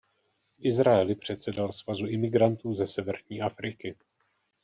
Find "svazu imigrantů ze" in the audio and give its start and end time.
1.71-2.87